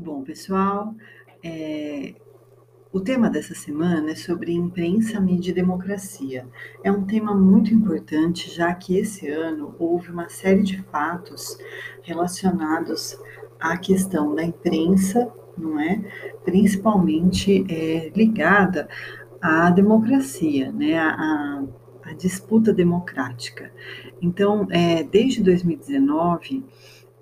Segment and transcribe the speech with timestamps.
[0.00, 0.94] Bom, pessoal,
[1.42, 2.14] é,
[2.92, 6.46] o tema dessa semana é sobre imprensa, mídia e democracia.
[6.84, 11.58] É um tema muito importante, já que esse ano houve uma série de fatos
[12.02, 13.18] relacionados
[13.58, 16.00] à questão da imprensa, não é?
[16.44, 18.88] Principalmente é, ligada
[19.42, 20.96] à democracia, né?
[20.96, 21.64] A,
[22.04, 23.72] a disputa democrática.
[24.22, 26.64] Então, é, desde 2019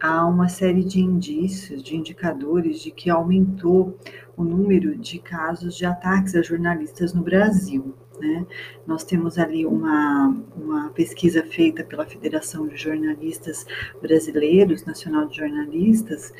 [0.06, 3.98] há uma série de indícios, de indicadores de que aumentou
[4.36, 7.94] o número de casos de ataques a jornalistas no Brasil.
[8.20, 8.46] Né?
[8.86, 13.66] Nós temos ali uma, uma pesquisa feita pela Federação de Jornalistas
[14.00, 16.32] Brasileiros, Nacional de Jornalistas,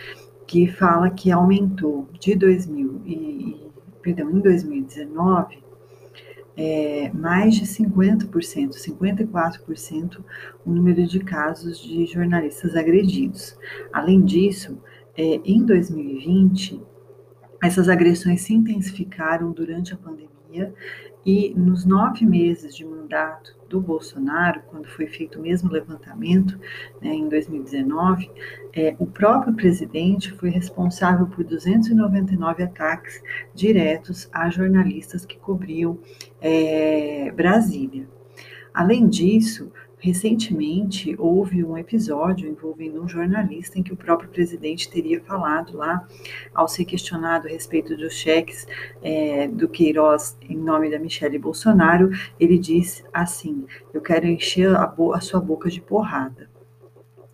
[0.46, 3.70] que fala que aumentou de 2000 e,
[4.00, 5.65] perdão, em 2019
[6.56, 10.24] é, mais de 50%, 54%
[10.64, 13.56] o número de casos de jornalistas agredidos.
[13.92, 14.78] Além disso,
[15.16, 16.80] é, em 2020,
[17.62, 20.72] essas agressões se intensificaram durante a pandemia
[21.26, 26.56] e nos nove meses de mandato do Bolsonaro, quando foi feito o mesmo levantamento,
[27.02, 28.30] né, em 2019,
[28.72, 33.20] é, o próprio presidente foi responsável por 299 ataques
[33.52, 35.98] diretos a jornalistas que cobriam
[36.40, 38.08] é, Brasília.
[38.72, 45.22] Além disso, Recentemente, houve um episódio envolvendo um jornalista em que o próprio presidente teria
[45.22, 46.06] falado lá,
[46.54, 48.66] ao ser questionado a respeito dos cheques
[49.02, 54.94] é, do Queiroz em nome da Michele Bolsonaro, ele disse assim: Eu quero encher a,
[55.14, 56.50] a sua boca de porrada.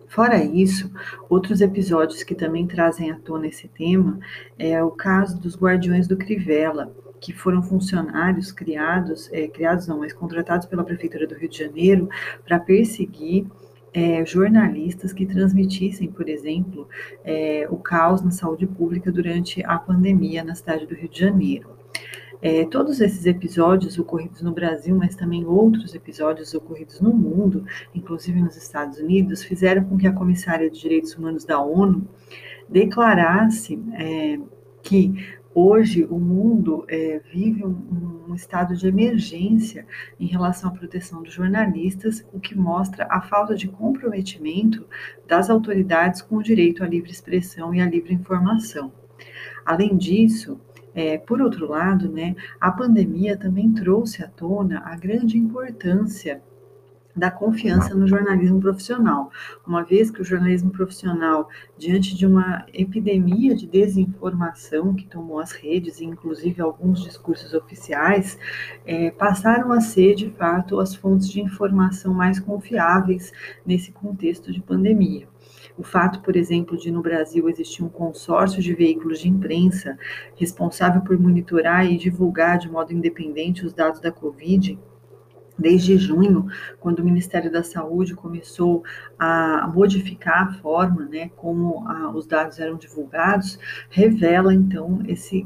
[0.07, 0.91] Fora isso,
[1.27, 4.19] outros episódios que também trazem à tona esse tema
[4.59, 6.93] é o caso dos Guardiões do Crivella,
[7.23, 12.09] que foram funcionários criados, é, criados não, mas contratados pela Prefeitura do Rio de Janeiro
[12.45, 13.47] para perseguir
[13.93, 16.85] é, jornalistas que transmitissem, por exemplo,
[17.23, 21.69] é, o caos na saúde pública durante a pandemia na cidade do Rio de Janeiro.
[22.41, 27.65] É, todos esses episódios ocorridos no Brasil, mas também outros episódios ocorridos no mundo,
[27.95, 32.05] inclusive nos Estados Unidos, fizeram com que a comissária de Direitos Humanos da ONU
[32.67, 34.39] declarasse é,
[34.81, 35.15] que
[35.55, 39.85] Hoje, o mundo é, vive um, um, estado de emergência
[40.19, 44.83] em relação à proteção dos jornalistas, o que mostra a falta de comprometimento
[45.27, 48.91] das autoridades com o direito à livre expressão e à livre informação.
[49.63, 50.59] Além disso,
[50.95, 56.41] é, por outro lado, né, a pandemia também trouxe à tona a grande importância
[57.15, 59.31] da confiança no jornalismo profissional,
[59.65, 61.47] uma vez que o jornalismo profissional,
[61.77, 68.37] diante de uma epidemia de desinformação que tomou as redes, e inclusive alguns discursos oficiais,
[68.85, 73.31] é, passaram a ser, de fato, as fontes de informação mais confiáveis
[73.65, 75.27] nesse contexto de pandemia.
[75.77, 79.97] O fato, por exemplo, de no Brasil existir um consórcio de veículos de imprensa
[80.35, 84.77] responsável por monitorar e divulgar de modo independente os dados da Covid
[85.57, 86.47] Desde junho,
[86.79, 88.83] quando o Ministério da Saúde começou
[89.19, 93.59] a modificar a forma né, como a, os dados eram divulgados,
[93.89, 95.45] revela então esse,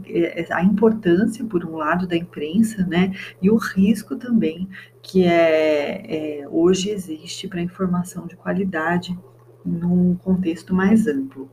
[0.50, 4.70] a importância, por um lado, da imprensa né, e o risco também
[5.02, 9.18] que é, é hoje existe para informação de qualidade
[9.66, 11.50] num contexto mais amplo.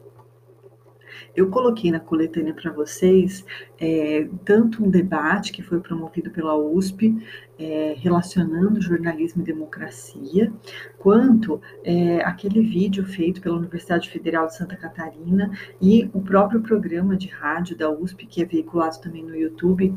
[1.35, 3.45] Eu coloquei na coletânea para vocês
[3.79, 7.17] é, tanto um debate que foi promovido pela USP,
[7.59, 10.53] é, relacionando jornalismo e democracia,
[10.99, 15.51] quanto é, aquele vídeo feito pela Universidade Federal de Santa Catarina
[15.81, 19.93] e o próprio programa de rádio da USP, que é veiculado também no YouTube,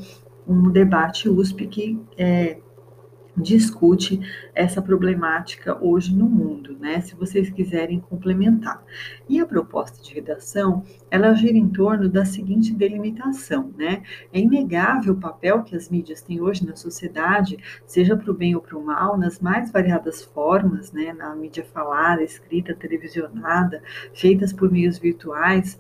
[0.48, 2.59] um debate USP que é,
[3.38, 4.20] discute
[4.56, 7.00] essa problemática hoje no mundo, né?
[7.02, 8.84] Se vocês quiserem complementar.
[9.30, 14.02] E a proposta de redação, ela gira em torno da seguinte delimitação, né?
[14.34, 18.56] É inegável o papel que as mídias têm hoje na sociedade, seja para o bem
[18.56, 21.14] ou para o mal, nas mais variadas formas, né?
[21.14, 23.81] Na mídia falada, escrita, televisionada,
[24.13, 25.78] feitas por meios virtuais,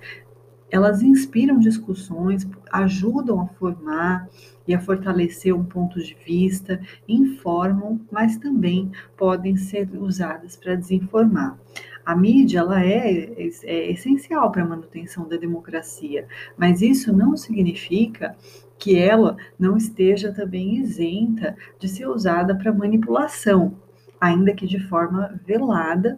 [0.69, 4.29] elas inspiram discussões, ajudam a formar
[4.67, 11.57] e a fortalecer um ponto de vista, informam, mas também podem ser usadas para desinformar.
[12.05, 13.29] A mídia ela é,
[13.63, 16.27] é essencial para a manutenção da democracia,
[16.57, 18.35] mas isso não significa
[18.77, 23.75] que ela não esteja também isenta de ser usada para manipulação,
[24.19, 26.17] ainda que de forma velada,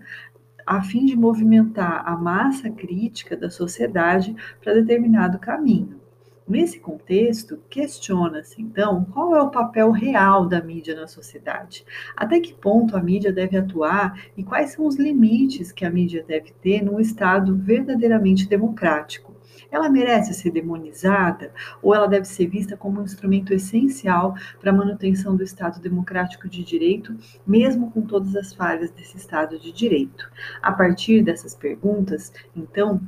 [0.70, 6.00] a fim de movimentar a massa crítica da sociedade para determinado caminho.
[6.48, 11.84] Nesse contexto, questiona-se, então, qual é o papel real da mídia na sociedade?
[12.16, 16.24] Até que ponto a mídia deve atuar e quais são os limites que a mídia
[16.28, 19.39] deve ter num Estado verdadeiramente democrático?
[19.72, 21.52] Ela merece ser demonizada
[21.82, 26.48] ou ela deve ser vista como um instrumento essencial para a manutenção do Estado democrático
[26.50, 30.30] de direito, mesmo com todas as falhas desse Estado de direito?
[30.62, 33.02] A partir dessas perguntas, então,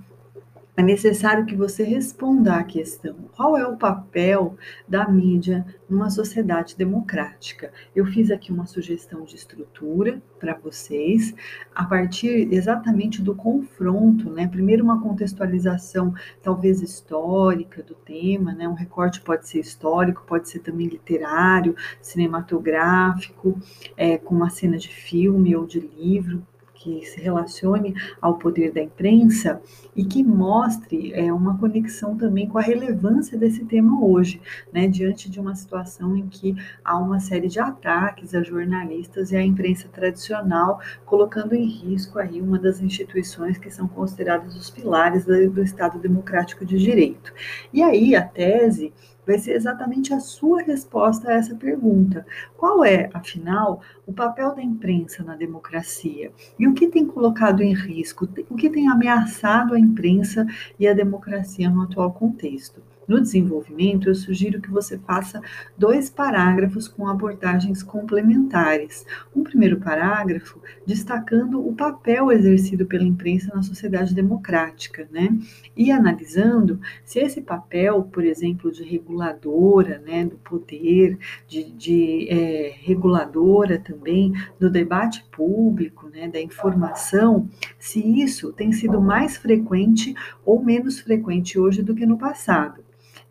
[0.82, 4.58] é necessário que você responda à questão: qual é o papel
[4.88, 7.72] da mídia numa sociedade democrática?
[7.96, 11.36] Eu fiz aqui uma sugestão de estrutura para vocês,
[11.76, 14.48] a partir exatamente do confronto, né?
[14.48, 18.68] Primeiro, uma contextualização, talvez histórica do tema, né?
[18.68, 23.56] Um recorte pode ser histórico, pode ser também literário, cinematográfico,
[23.96, 26.44] é, com uma cena de filme ou de livro
[26.82, 29.62] que se relacione ao poder da imprensa
[29.96, 34.42] e que mostre é, uma conexão também com a relevância desse tema hoje,
[34.74, 39.36] né, diante de uma situação em que há uma série de ataques a jornalistas e
[39.36, 45.26] à imprensa tradicional, colocando em risco aí uma das instituições que são consideradas os pilares
[45.26, 47.34] do, do Estado democrático de direito.
[47.72, 48.94] E aí a tese
[49.26, 52.26] vai ser exatamente a sua resposta a essa pergunta.
[52.58, 56.32] Qual é, afinal, o papel da imprensa na democracia?
[56.58, 60.46] E o que tem colocado em risco, o que tem ameaçado a imprensa
[60.80, 62.82] e a democracia no atual contexto?
[63.12, 65.42] No desenvolvimento, eu sugiro que você faça
[65.78, 69.06] dois parágrafos com abordagens complementares.
[69.36, 75.28] Um primeiro parágrafo destacando o papel exercido pela imprensa na sociedade democrática, né?
[75.76, 81.18] E analisando se esse papel, por exemplo, de reguladora, né, do poder,
[81.50, 89.02] de, de é, reguladora também do debate público, né, da informação, se isso tem sido
[89.02, 90.16] mais frequente
[90.46, 92.82] ou menos frequente hoje do que no passado.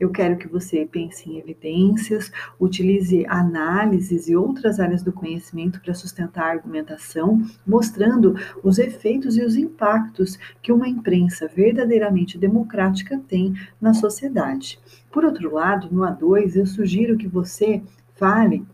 [0.01, 5.93] Eu quero que você pense em evidências, utilize análises e outras áreas do conhecimento para
[5.93, 13.55] sustentar a argumentação, mostrando os efeitos e os impactos que uma imprensa verdadeiramente democrática tem
[13.79, 14.81] na sociedade.
[15.13, 17.83] Por outro lado, no A2, eu sugiro que você
[18.15, 18.65] fale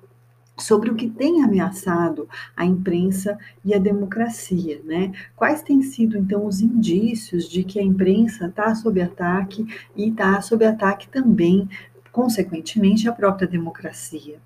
[0.59, 5.13] sobre o que tem ameaçado a imprensa e a democracia, né?
[5.35, 10.41] Quais têm sido então os indícios de que a imprensa está sob ataque e está
[10.41, 11.69] sob ataque também
[12.17, 14.39] consequentemente, a própria democracia.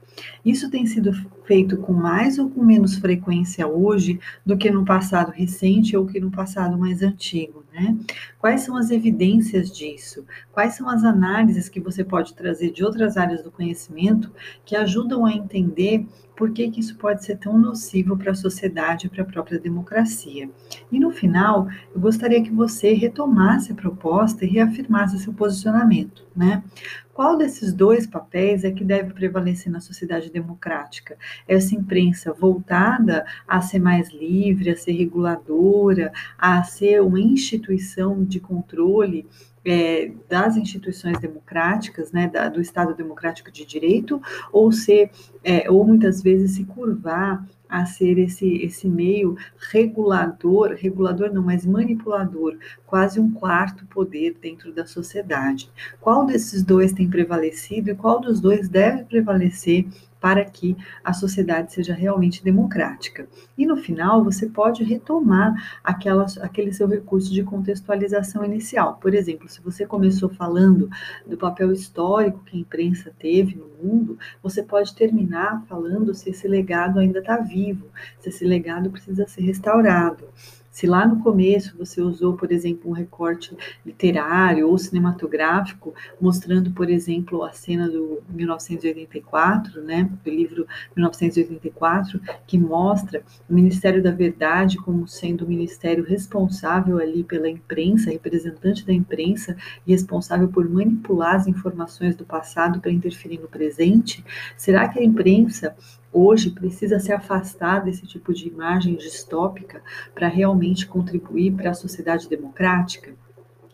[0.44, 1.12] Isso tem sido
[1.44, 6.18] feito com mais ou com menos frequência hoje do que no passado recente ou que
[6.18, 7.96] no passado mais antigo, né?
[8.38, 10.26] Quais são as evidências disso?
[10.52, 14.30] Quais são as análises que você pode trazer de outras áreas do conhecimento
[14.64, 16.06] que ajudam a entender
[16.40, 19.60] por que, que isso pode ser tão nocivo para a sociedade e para a própria
[19.60, 20.48] democracia.
[20.90, 26.64] E no final, eu gostaria que você retomasse a proposta e reafirmasse seu posicionamento, né?
[27.12, 31.18] Qual desses dois papéis é que deve prevalecer na sociedade democrática?
[31.46, 38.40] Essa imprensa voltada a ser mais livre, a ser reguladora, a ser uma instituição de
[38.40, 39.26] controle
[39.64, 44.20] é, das instituições democráticas, né, da, do Estado democrático de direito,
[44.52, 45.10] ou ser,
[45.44, 49.36] é, ou muitas vezes se curvar a ser esse, esse meio
[49.70, 55.70] regulador, regulador não, mas manipulador, quase um quarto poder dentro da sociedade.
[56.00, 59.86] Qual desses dois tem prevalecido e qual dos dois deve prevalecer
[60.20, 63.26] para que a sociedade seja realmente democrática.
[63.56, 68.98] E no final, você pode retomar aquela, aquele seu recurso de contextualização inicial.
[69.00, 70.88] Por exemplo, se você começou falando
[71.26, 76.46] do papel histórico que a imprensa teve no mundo, você pode terminar falando se esse
[76.46, 77.86] legado ainda está vivo,
[78.18, 80.28] se esse legado precisa ser restaurado.
[80.70, 86.88] Se lá no começo você usou, por exemplo, um recorte literário ou cinematográfico, mostrando, por
[86.88, 94.76] exemplo, a cena do 1984, né, do livro 1984, que mostra o Ministério da Verdade
[94.76, 101.34] como sendo o ministério responsável ali pela imprensa, representante da imprensa, e responsável por manipular
[101.34, 104.24] as informações do passado para interferir no presente,
[104.56, 105.74] será que a imprensa
[106.12, 109.82] hoje precisa se afastar desse tipo de imagem distópica
[110.14, 113.12] para realmente contribuir para a sociedade democrática?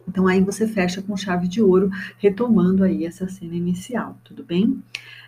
[0.08, 4.82] Então aí você fecha com chave de ouro, retomando aí essa cena inicial, tudo bem?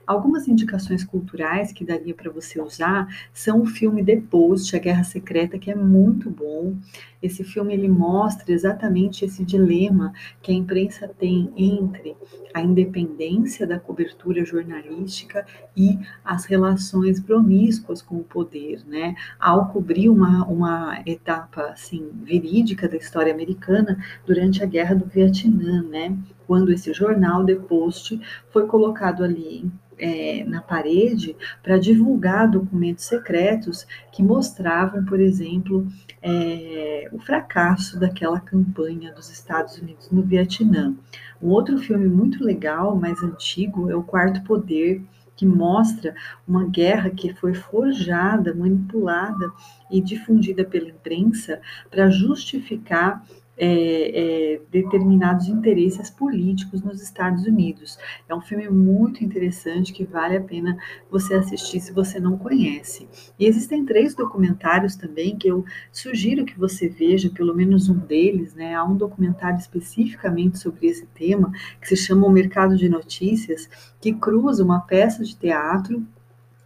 [0.08, 5.04] Algumas indicações culturais que daria para você usar são o filme The Post, A Guerra
[5.04, 6.74] Secreta, que é muito bom.
[7.22, 12.16] Esse filme ele mostra exatamente esse dilema que a imprensa tem entre
[12.54, 15.44] a independência da cobertura jornalística
[15.76, 19.14] e as relações promíscuas com o poder, né?
[19.38, 25.82] Ao cobrir uma, uma etapa assim verídica da história americana durante a Guerra do Vietnã,
[25.82, 26.16] né?
[26.48, 28.18] Quando esse jornal, The Post,
[28.50, 35.86] foi colocado ali é, na parede para divulgar documentos secretos que mostravam, por exemplo,
[36.22, 40.96] é, o fracasso daquela campanha dos Estados Unidos no Vietnã.
[41.42, 45.02] Um outro filme muito legal, mais antigo, é O Quarto Poder,
[45.36, 46.14] que mostra
[46.48, 49.52] uma guerra que foi forjada, manipulada
[49.88, 53.22] e difundida pela imprensa para justificar
[53.58, 57.98] é, é, determinados interesses políticos nos Estados Unidos.
[58.28, 60.78] É um filme muito interessante que vale a pena
[61.10, 63.08] você assistir se você não conhece.
[63.38, 68.54] E existem três documentários também que eu sugiro que você veja, pelo menos um deles,
[68.54, 68.74] né?
[68.74, 71.50] Há um documentário especificamente sobre esse tema
[71.80, 73.68] que se chama O Mercado de Notícias,
[74.00, 76.06] que cruza uma peça de teatro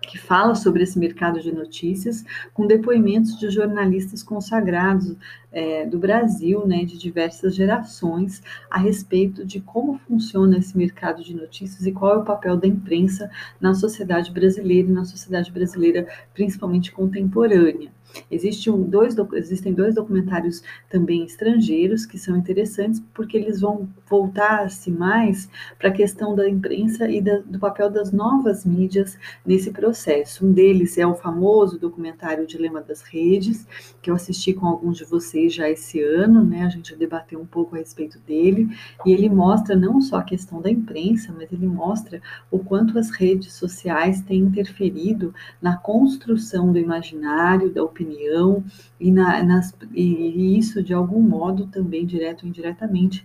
[0.03, 5.17] que fala sobre esse mercado de notícias, com depoimentos de jornalistas consagrados
[5.51, 11.35] é, do Brasil, né, de diversas gerações, a respeito de como funciona esse mercado de
[11.35, 13.31] notícias e qual é o papel da imprensa
[13.61, 17.91] na sociedade brasileira e na sociedade brasileira, principalmente contemporânea.
[18.31, 24.90] Existe um, dois, existem dois documentários também estrangeiros que são interessantes porque eles vão voltar-se
[24.90, 30.47] mais para a questão da imprensa e da, do papel das novas mídias nesse processo.
[30.47, 33.66] Um deles é o famoso documentário Dilema das Redes,
[34.00, 36.64] que eu assisti com alguns de vocês já esse ano, né?
[36.64, 38.69] A gente debateu um pouco a respeito dele,
[39.07, 43.11] e ele mostra não só a questão da imprensa, mas ele mostra o quanto as
[43.11, 48.65] redes sociais têm interferido na construção do imaginário, da opinião opinião,
[49.01, 53.25] e, na, nas, e isso, de algum modo, também, direto ou indiretamente,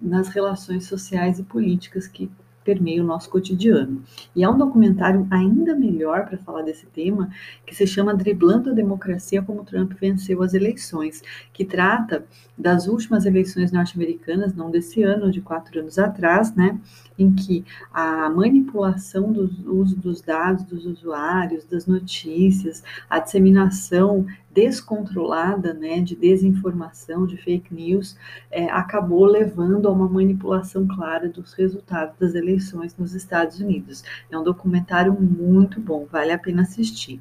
[0.00, 2.30] nas relações sociais e políticas que
[2.66, 4.02] permeia o nosso cotidiano.
[4.34, 7.30] E há um documentário ainda melhor para falar desse tema,
[7.64, 12.26] que se chama Driblando a Democracia como Trump venceu as eleições, que trata
[12.58, 16.78] das últimas eleições norte-americanas, não desse ano, de quatro anos atrás, né?
[17.16, 25.74] Em que a manipulação do uso dos dados dos usuários, das notícias, a disseminação descontrolada,
[25.74, 28.16] né, de desinformação, de fake news,
[28.50, 34.02] é, acabou levando a uma manipulação clara dos resultados das eleições nos Estados Unidos.
[34.30, 37.20] É um documentário muito bom, vale a pena assistir.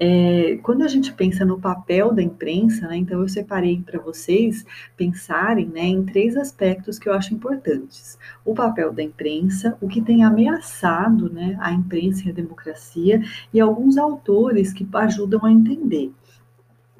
[0.00, 4.64] É, quando a gente pensa no papel da imprensa, né, então eu separei para vocês
[4.96, 10.00] pensarem né, em três aspectos que eu acho importantes: o papel da imprensa, o que
[10.00, 16.10] tem ameaçado né, a imprensa e a democracia, e alguns autores que ajudam a entender.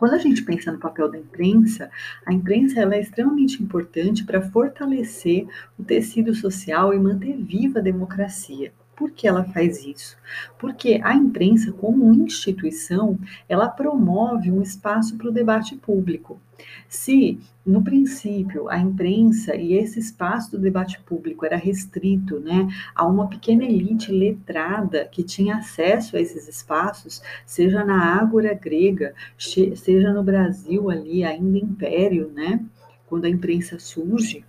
[0.02, 1.88] Quando a gente pensa no papel da imprensa,
[2.26, 5.46] a imprensa ela é extremamente importante para fortalecer
[5.78, 8.72] o tecido social e manter viva a democracia.
[9.02, 10.16] Por que ela faz isso?
[10.56, 13.18] Porque a imprensa, como instituição,
[13.48, 16.40] ela promove um espaço para o debate público.
[16.88, 23.04] Se, no princípio, a imprensa e esse espaço do debate público era restrito né, a
[23.04, 30.12] uma pequena elite letrada que tinha acesso a esses espaços, seja na Ágora grega, seja
[30.12, 32.64] no Brasil ali, ainda império, né,
[33.08, 34.44] quando a imprensa surge,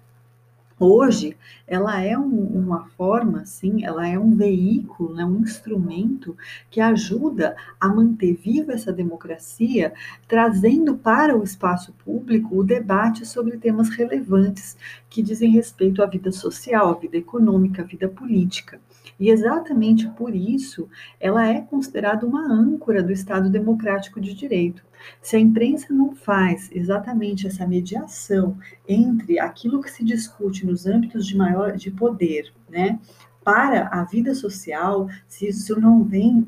[0.86, 6.36] Hoje, ela é um, uma forma, sim, ela é um veículo, né, um instrumento
[6.70, 9.94] que ajuda a manter viva essa democracia,
[10.28, 14.76] trazendo para o espaço público o debate sobre temas relevantes
[15.10, 18.78] que dizem respeito à vida social, à vida econômica, à vida política.
[19.20, 24.84] E exatamente por isso ela é considerada uma âncora do Estado democrático de direito.
[25.22, 28.58] Se a imprensa não faz exatamente essa mediação
[28.88, 33.00] entre aquilo que se discute nos âmbitos de maior de poder, né,
[33.44, 36.48] para a vida social, se isso não vem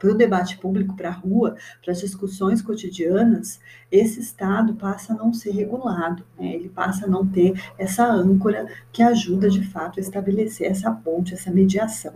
[0.00, 1.54] para o debate público, para a rua,
[1.84, 3.60] para as discussões cotidianas,
[3.92, 6.54] esse Estado passa a não ser regulado, né?
[6.54, 11.34] ele passa a não ter essa âncora que ajuda de fato a estabelecer essa ponte,
[11.34, 12.14] essa mediação.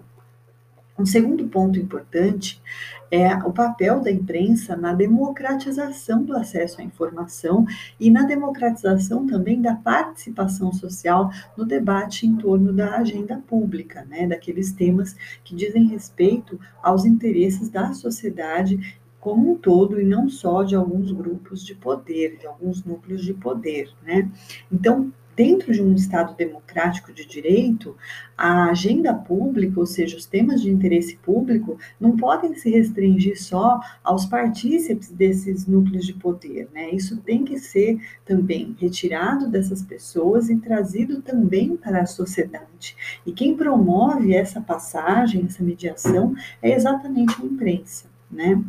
[0.96, 2.62] Um segundo ponto importante
[3.10, 7.66] é o papel da imprensa na democratização do acesso à informação
[7.98, 14.26] e na democratização também da participação social no debate em torno da agenda pública, né,
[14.26, 20.62] daqueles temas que dizem respeito aos interesses da sociedade como um todo e não só
[20.62, 24.30] de alguns grupos de poder, de alguns núcleos de poder, né?
[24.70, 27.96] Então, dentro de um Estado democrático de direito,
[28.36, 33.80] a agenda pública, ou seja, os temas de interesse público, não podem se restringir só
[34.02, 36.68] aos partícipes desses núcleos de poder.
[36.72, 36.90] Né?
[36.90, 42.96] Isso tem que ser também retirado dessas pessoas e trazido também para a sociedade.
[43.24, 48.06] E quem promove essa passagem, essa mediação, é exatamente a imprensa.
[48.30, 48.62] Né?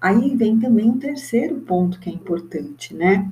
[0.00, 3.30] Aí vem também um terceiro ponto que é importante, né?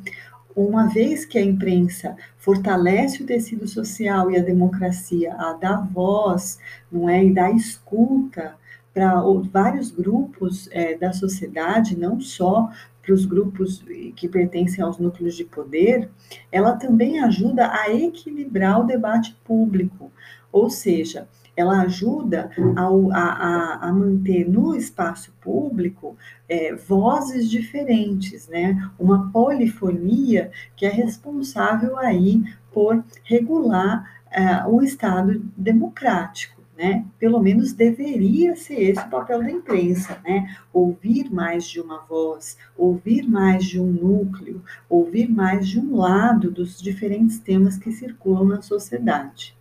[0.66, 6.58] Uma vez que a imprensa fortalece o tecido social e a democracia, a dar voz,
[6.90, 8.54] não é, e dá escuta
[8.92, 9.22] para
[9.52, 12.68] vários grupos é, da sociedade, não só
[13.02, 13.82] para os grupos
[14.16, 16.10] que pertencem aos núcleos de poder,
[16.52, 20.10] ela também ajuda a equilibrar o debate público,
[20.52, 21.28] ou seja,
[21.58, 26.16] ela ajuda ao, a, a, manter no espaço público
[26.48, 28.90] é, vozes diferentes, né?
[28.96, 36.58] Uma polifonia que é responsável aí por regular é, o Estado democrático.
[36.76, 37.04] Né?
[37.18, 40.56] Pelo menos deveria ser esse o papel da imprensa, né?
[40.72, 46.52] Ouvir mais de uma voz, ouvir mais de um núcleo, ouvir mais de um lado
[46.52, 49.57] dos diferentes temas que circulam na sociedade.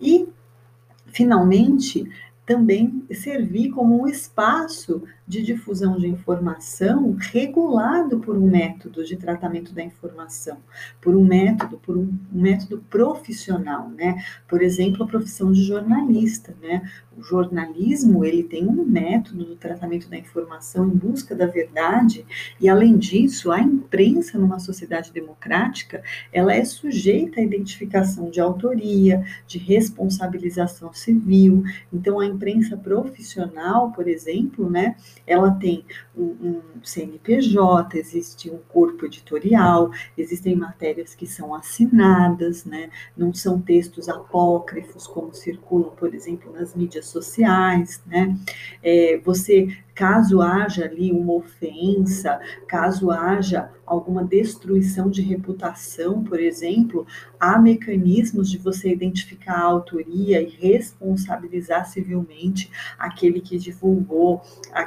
[0.00, 0.28] E
[1.06, 2.10] finalmente,
[2.46, 9.74] também servir como um espaço de difusão de informação regulado por um método de tratamento
[9.74, 10.56] da informação,
[11.02, 14.24] por um método, por um, um método profissional, né?
[14.48, 16.90] Por exemplo, a profissão de jornalista, né?
[17.14, 22.24] O jornalismo, ele tem um método do tratamento da informação em busca da verdade,
[22.58, 29.26] e além disso, a imprensa numa sociedade democrática, ela é sujeita à identificação de autoria,
[29.46, 31.64] de responsabilização civil.
[31.92, 34.96] Então, a imprensa profissional, por exemplo, né,
[35.28, 35.84] ela tem
[36.16, 42.90] um, um CNPJ, existe um corpo editorial, existem matérias que são assinadas, né?
[43.16, 48.36] Não são textos apócrifos como circulam, por exemplo, nas mídias sociais, né?
[48.82, 52.38] É, você caso haja ali uma ofensa,
[52.68, 57.04] caso haja alguma destruição de reputação, por exemplo,
[57.40, 64.40] há mecanismos de você identificar a autoria e responsabilizar civilmente aquele que divulgou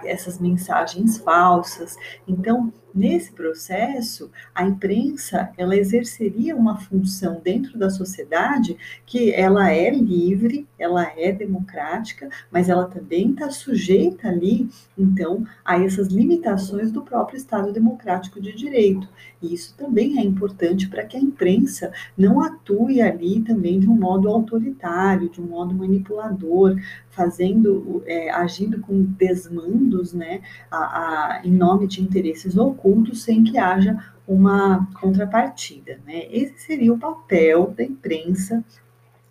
[0.06, 1.98] essas mensagens falsas.
[2.26, 9.90] Então, Nesse processo, a imprensa ela exerceria uma função dentro da sociedade que ela é
[9.90, 17.02] livre, ela é democrática, mas ela também está sujeita ali, então, a essas limitações do
[17.02, 19.08] próprio Estado democrático de direito.
[19.42, 23.96] E isso também é importante para que a imprensa não atue ali também de um
[23.96, 26.76] modo autoritário, de um modo manipulador,
[27.10, 33.58] fazendo, é, agindo com desmandos, né, a, a, em nome de interesses ocultos, sem que
[33.58, 36.00] haja uma contrapartida.
[36.06, 36.26] Né?
[36.32, 38.64] Esse seria o papel da imprensa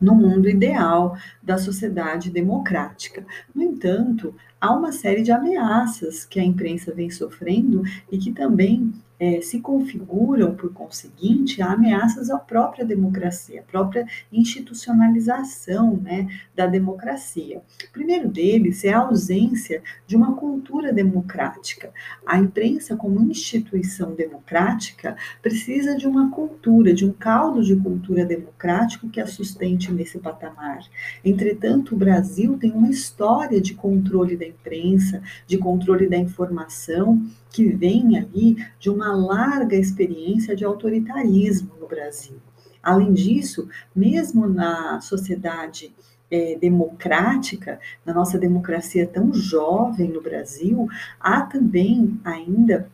[0.00, 3.26] no mundo ideal da sociedade democrática.
[3.54, 8.94] No entanto, há uma série de ameaças que a imprensa vem sofrendo e que também
[9.20, 17.62] é, se configuram, por conseguinte, ameaças à própria democracia, à própria institucionalização né, da democracia.
[17.88, 21.92] O primeiro deles é a ausência de uma cultura democrática.
[22.26, 29.10] A imprensa, como instituição democrática, precisa de uma cultura, de um caldo de cultura democrático
[29.10, 30.80] que a sustente nesse patamar.
[31.22, 37.68] Entretanto, o Brasil tem uma história de controle da imprensa, de controle da informação, que
[37.68, 42.36] vem ali de uma larga experiência de autoritarismo no Brasil.
[42.82, 45.92] Além disso, mesmo na sociedade
[46.30, 52.88] é, democrática, na nossa democracia tão jovem no Brasil, há também ainda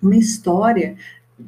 [0.00, 0.96] uma história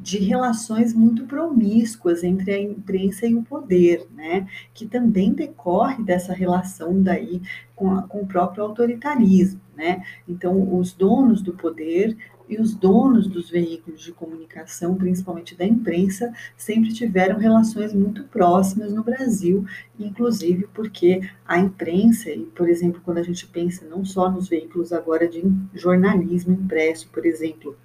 [0.02, 4.48] de relações muito promíscuas entre a imprensa e o poder, né?
[4.72, 7.40] Que também decorre dessa relação daí
[7.74, 10.04] com, a, com o próprio autoritarismo, né?
[10.28, 12.16] Então, os donos do poder
[12.48, 18.92] e os donos dos veículos de comunicação, principalmente da imprensa, sempre tiveram relações muito próximas
[18.92, 19.64] no Brasil,
[19.98, 24.92] inclusive porque a imprensa, e por exemplo, quando a gente pensa não só nos veículos
[24.92, 27.76] agora de jornalismo impresso, por exemplo,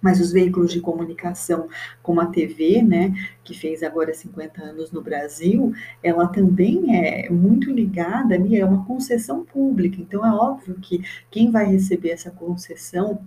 [0.00, 1.68] mas os veículos de comunicação,
[2.02, 7.70] como a TV, né, que fez agora 50 anos no Brasil, ela também é muito
[7.70, 10.00] ligada ali, é uma concessão pública.
[10.00, 13.20] Então, é óbvio que quem vai receber essa concessão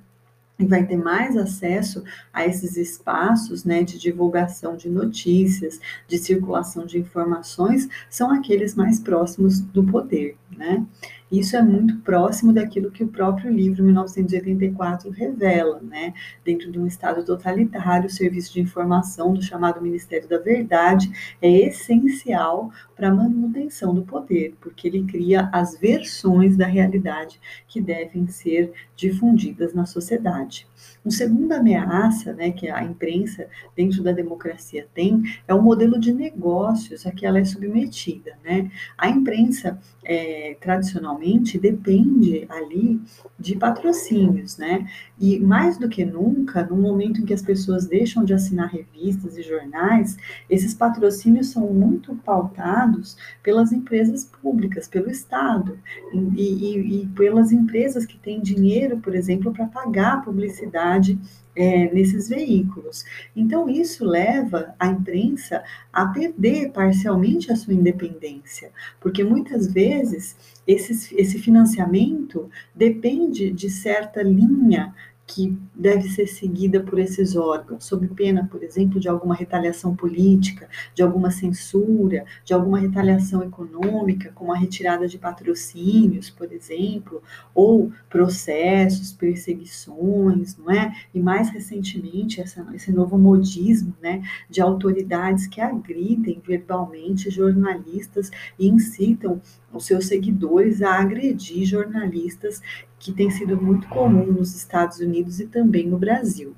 [0.58, 6.86] e vai ter mais acesso a esses espaços né, de divulgação de notícias, de circulação
[6.86, 10.38] de informações, são aqueles mais próximos do poder.
[10.58, 10.86] Né?
[11.34, 16.14] Isso é muito próximo daquilo que o próprio livro 1984 revela, né?
[16.46, 21.12] Dentro de um Estado totalitário, o serviço de informação do chamado Ministério da Verdade
[21.42, 27.82] é essencial para a manutenção do poder, porque ele cria as versões da realidade que
[27.82, 30.68] devem ser difundidas na sociedade.
[31.04, 36.14] Uma segunda ameaça né, que a imprensa dentro da democracia tem é o modelo de
[36.14, 38.38] negócios a que ela é submetida.
[38.44, 38.72] Né?
[38.98, 43.02] A imprensa é, tradicionalmente depende ali
[43.40, 44.88] de patrocínios, né?
[45.20, 49.38] E mais do que nunca, no momento em que as pessoas deixam de assinar revistas
[49.38, 50.18] e jornais,
[50.50, 55.78] esses patrocínios são muito pautados pelas empresas públicas, pelo Estado
[56.14, 61.20] e, e, e pelas empresas que têm dinheiro, por exemplo, para pagar a publicidade
[61.56, 63.06] é, nesses veículos.
[63.36, 70.36] Então, isso leva a imprensa a perder parcialmente a sua independência, porque muitas vezes
[70.66, 74.94] esse, esse financiamento depende de certa linha
[75.34, 80.70] que deve ser seguida por esses órgãos, sob pena, por exemplo, de alguma retaliação política,
[80.94, 87.24] de alguma censura, de alguma retaliação econômica, como a retirada de patrocínios, por exemplo,
[87.56, 90.94] ou processos, perseguições, não é?
[91.12, 98.68] E mais recentemente, essa, esse novo modismo, né, de autoridades que agridem verbalmente jornalistas e
[98.68, 99.42] incitam
[99.74, 102.62] os seus seguidores a agredir jornalistas,
[103.00, 106.56] que tem sido muito comum nos Estados Unidos e também no Brasil.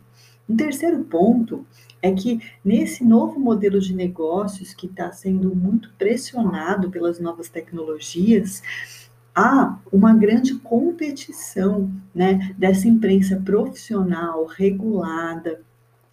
[0.48, 1.66] Um terceiro ponto
[2.02, 8.62] é que nesse novo modelo de negócios que está sendo muito pressionado pelas novas tecnologias,
[9.34, 15.62] há uma grande competição né, dessa imprensa profissional, regulada,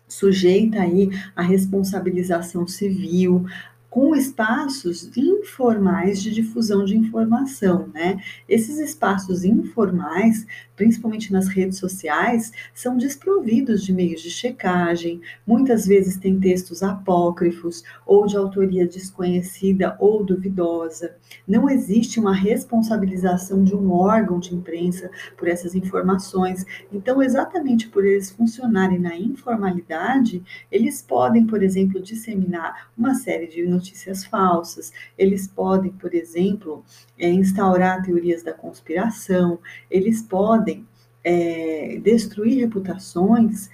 [0.08, 3.46] sujeita aí à responsabilização civil,
[3.92, 8.18] com espaços informais de difusão de informação, né?
[8.48, 16.16] Esses espaços informais, principalmente nas redes sociais, são desprovidos de meios de checagem, muitas vezes
[16.16, 21.14] têm textos apócrifos ou de autoria desconhecida ou duvidosa.
[21.46, 26.64] Não existe uma responsabilização de um órgão de imprensa por essas informações.
[26.90, 33.60] Então, exatamente por eles funcionarem na informalidade, eles podem, por exemplo, disseminar uma série de
[33.82, 36.84] notícias falsas, eles podem, por exemplo,
[37.18, 39.58] é, instaurar teorias da conspiração,
[39.90, 40.86] eles podem
[41.24, 43.68] é, destruir reputações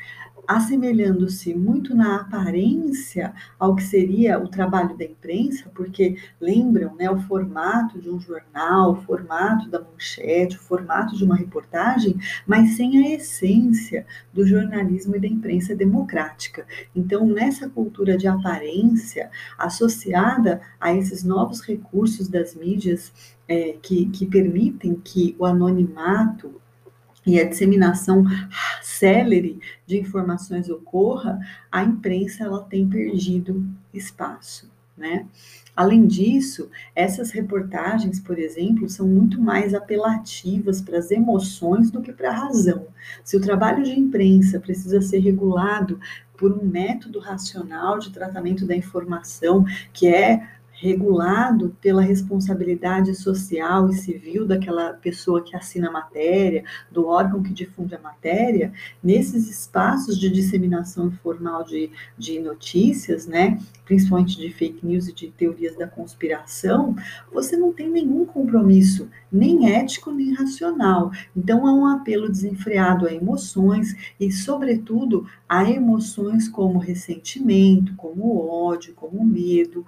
[0.49, 7.21] assemelhando-se muito na aparência ao que seria o trabalho da imprensa, porque lembram né, o
[7.21, 12.97] formato de um jornal, o formato da manchete, o formato de uma reportagem, mas sem
[12.97, 16.67] a essência do jornalismo e da imprensa democrática.
[16.97, 23.13] Então, nessa cultura de aparência, associada a esses novos recursos das mídias
[23.47, 26.59] é, que, que permitem que o anonimato
[27.27, 28.25] e a disseminação
[28.83, 31.39] célere de informações ocorra,
[31.71, 35.27] a imprensa ela tem perdido espaço, né?
[35.79, 42.13] Além disso, essas reportagens, por exemplo, são muito mais apelativas para as emoções do que
[42.13, 42.89] para a razão.
[43.23, 46.01] Se o trabalho de imprensa precisa ser regulado
[46.37, 50.49] por um método racional de tratamento da informação, que é
[50.81, 57.53] regulado pela responsabilidade social e civil daquela pessoa que assina a matéria, do órgão que
[57.53, 64.87] difunde a matéria, nesses espaços de disseminação informal de, de notícias, né, principalmente de fake
[64.87, 66.95] news e de teorias da conspiração,
[67.33, 71.11] você não tem nenhum compromisso, nem ético nem racional.
[71.37, 78.95] Então há um apelo desenfreado a emoções e, sobretudo, a emoções como ressentimento, como ódio,
[78.95, 79.85] como medo,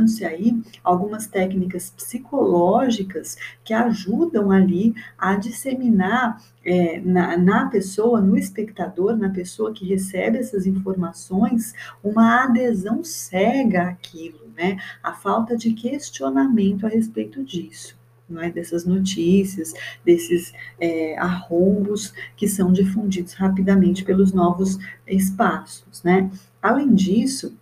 [0.00, 8.36] utilizando-se aí algumas técnicas psicológicas que ajudam ali a disseminar é, na, na, pessoa, no
[8.36, 14.78] espectador, na pessoa que recebe essas informações, uma adesão cega àquilo, né?
[15.02, 17.98] A falta de questionamento a respeito disso.
[18.28, 19.72] Não é, dessas notícias,
[20.04, 26.30] desses é, arrombos que são difundidos rapidamente pelos novos espaços, né?
[26.62, 27.58] Além disso,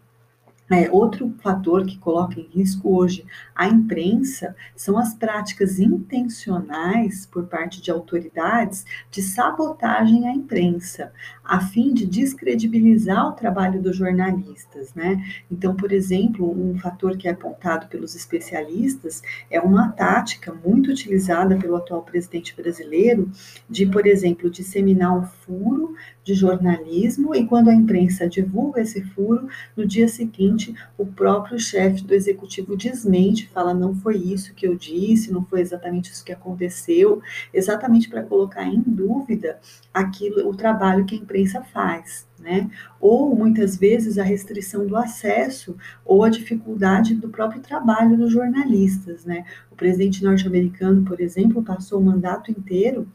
[0.71, 7.47] é, outro fator que coloca em risco hoje a imprensa são as práticas intencionais por
[7.47, 14.93] parte de autoridades de sabotagem à imprensa, a fim de descredibilizar o trabalho dos jornalistas,
[14.95, 15.25] né?
[15.51, 21.57] Então, por exemplo, um fator que é apontado pelos especialistas é uma tática muito utilizada
[21.57, 23.31] pelo atual presidente brasileiro
[23.69, 25.95] de, por exemplo, disseminar um furo
[26.29, 32.05] de jornalismo e quando a imprensa divulga esse furo, no dia seguinte o próprio chefe
[32.05, 36.31] do executivo desmente, fala não foi isso que eu disse, não foi exatamente isso que
[36.31, 39.59] aconteceu, exatamente para colocar em dúvida
[39.93, 42.29] aquilo, o trabalho que a imprensa faz.
[42.39, 42.71] Né?
[43.01, 49.25] Ou muitas vezes a restrição do acesso ou a dificuldade do próprio trabalho dos jornalistas,
[49.25, 49.45] né?
[49.73, 53.09] O presidente norte-americano, por exemplo, passou o mandato inteiro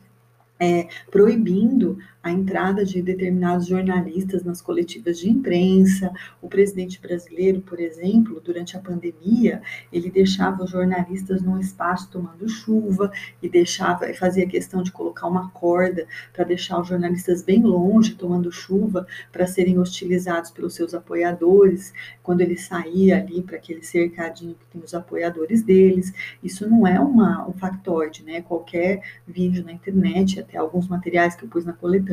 [0.63, 6.09] é, proibindo a entrada de determinados jornalistas nas coletivas de imprensa.
[6.41, 12.47] O presidente brasileiro, por exemplo, durante a pandemia, ele deixava os jornalistas num espaço tomando
[12.47, 18.15] chuva e deixava fazia questão de colocar uma corda para deixar os jornalistas bem longe
[18.15, 21.93] tomando chuva para serem hostilizados pelos seus apoiadores.
[22.21, 26.99] Quando ele saía ali para aquele cercadinho que tem os apoiadores deles, isso não é
[26.99, 28.41] uma, um factoide, né?
[28.41, 32.12] Qualquer vídeo na internet, até alguns materiais que eu pus na coletânea,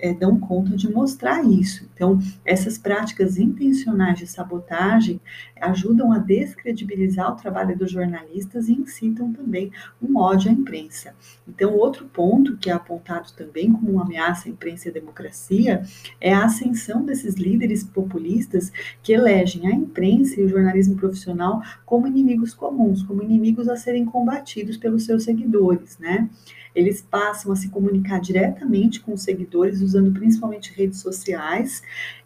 [0.00, 1.88] é, dão conta de mostrar isso.
[1.94, 5.20] Então, essas práticas intencionais de sabotagem
[5.60, 9.70] ajudam a descredibilizar o trabalho dos jornalistas e incitam também
[10.02, 11.14] um ódio à imprensa.
[11.46, 15.82] Então, outro ponto que é apontado também como uma ameaça à imprensa e à democracia
[16.20, 18.72] é a ascensão desses líderes populistas
[19.02, 24.04] que elegem a imprensa e o jornalismo profissional como inimigos comuns, como inimigos a serem
[24.04, 26.30] combatidos pelos seus seguidores, né?
[26.74, 31.82] Eles passam a se comunicar diretamente com os seguidores, usando principalmente redes sociais,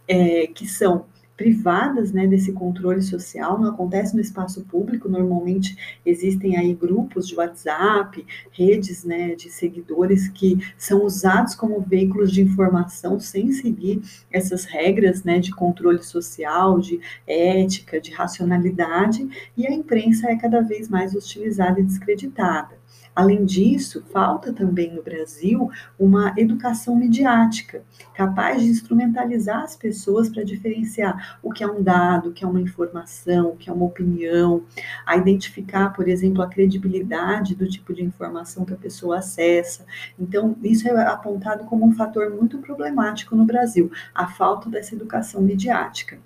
[0.07, 5.77] é, que são privadas né, desse controle social, não acontece no espaço público, normalmente
[6.07, 12.43] existem aí grupos de WhatsApp, redes né, de seguidores que são usados como veículos de
[12.43, 19.73] informação sem seguir essas regras né, de controle social, de ética, de racionalidade, e a
[19.73, 22.84] imprensa é cada vez mais hostilizada e descreditada.
[23.15, 30.43] Além disso, falta também no Brasil uma educação midiática, capaz de instrumentalizar as pessoas para
[30.43, 33.87] diferenciar o que é um dado, o que é uma informação, o que é uma
[33.87, 34.65] opinião,
[35.07, 39.87] a identificar, por exemplo, a credibilidade do tipo de informação que a pessoa acessa.
[40.19, 45.41] Então, isso é apontado como um fator muito problemático no Brasil, a falta dessa educação
[45.41, 46.19] midiática.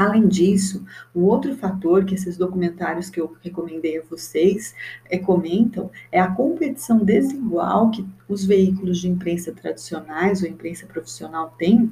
[0.00, 0.82] Além disso,
[1.14, 4.74] um outro fator que esses documentários que eu recomendei a vocês
[5.10, 11.54] é, comentam é a competição desigual que os veículos de imprensa tradicionais ou imprensa profissional
[11.58, 11.90] têm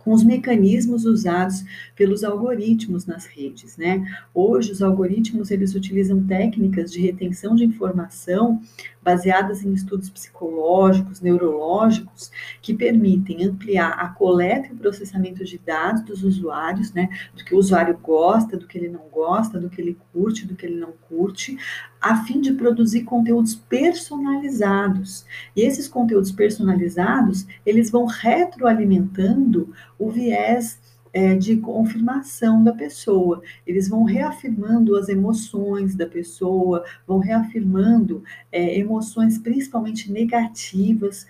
[0.00, 1.64] com os mecanismos usados
[1.96, 4.04] pelos algoritmos nas redes, né?
[4.34, 8.60] Hoje os algoritmos eles utilizam técnicas de retenção de informação
[9.08, 16.02] baseadas em estudos psicológicos, neurológicos, que permitem ampliar a coleta e o processamento de dados
[16.02, 17.08] dos usuários, né?
[17.34, 20.54] Do que o usuário gosta, do que ele não gosta, do que ele curte, do
[20.54, 21.56] que ele não curte,
[21.98, 25.24] a fim de produzir conteúdos personalizados.
[25.56, 30.78] E esses conteúdos personalizados, eles vão retroalimentando o viés
[31.12, 33.42] é, de confirmação da pessoa.
[33.66, 41.26] Eles vão reafirmando as emoções da pessoa, vão reafirmando é, emoções principalmente negativas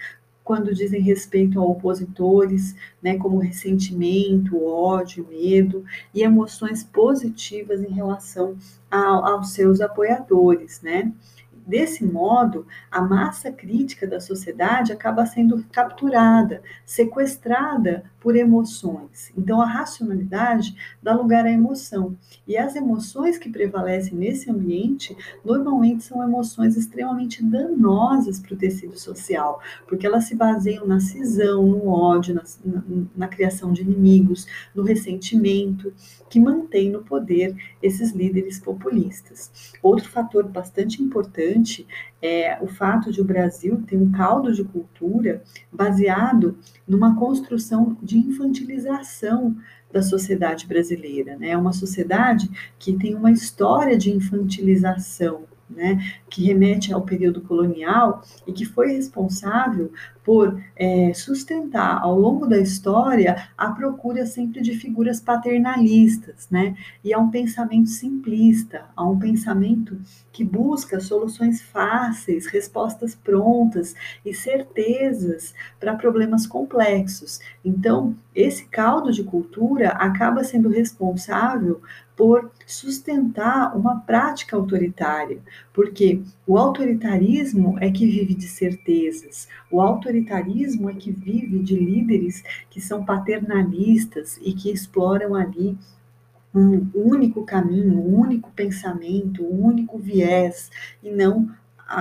[0.48, 8.56] quando dizem respeito a opositores, né, como ressentimento, ódio, medo, e emoções positivas em relação
[8.90, 11.12] aos seus apoiadores, né?
[11.68, 19.30] Desse modo, a massa crítica da sociedade acaba sendo capturada, sequestrada por emoções.
[19.36, 22.16] Então, a racionalidade dá lugar à emoção.
[22.46, 28.98] E as emoções que prevalecem nesse ambiente normalmente são emoções extremamente danosas para o tecido
[28.98, 32.82] social, porque elas se baseiam na cisão, no ódio, na, na,
[33.14, 35.92] na criação de inimigos, no ressentimento,
[36.30, 39.74] que mantém no poder esses líderes populistas.
[39.82, 41.57] Outro fator bastante importante
[42.20, 45.42] é o fato de o Brasil ter um caldo de cultura
[45.72, 49.56] baseado numa construção de infantilização
[49.92, 51.36] da sociedade brasileira.
[51.36, 51.50] Né?
[51.50, 58.22] É uma sociedade que tem uma história de infantilização né, que remete ao período colonial
[58.46, 59.92] e que foi responsável
[60.24, 67.14] por é, sustentar ao longo da história a procura sempre de figuras paternalistas, né, e
[67.14, 69.98] a um pensamento simplista, a um pensamento
[70.30, 77.40] que busca soluções fáceis, respostas prontas e certezas para problemas complexos.
[77.64, 81.80] Então, esse caldo de cultura acaba sendo responsável
[82.18, 85.38] por sustentar uma prática autoritária,
[85.72, 92.42] porque o autoritarismo é que vive de certezas, o autoritarismo é que vive de líderes
[92.68, 95.78] que são paternalistas e que exploram ali
[96.52, 101.48] um único caminho, um único pensamento, um único viés, e não